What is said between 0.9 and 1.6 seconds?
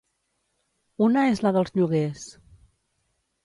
Una és la